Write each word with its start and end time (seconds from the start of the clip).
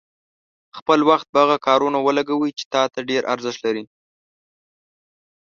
خپل 0.77 0.99
وخت 1.09 1.25
په 1.31 1.37
هغه 1.43 1.57
کارونو 1.67 1.97
ولګوئ 2.01 2.51
چې 2.59 2.65
تا 2.73 2.83
ته 2.93 2.99
ډېر 3.09 3.23
ارزښت 3.33 3.59
لري. 3.67 3.83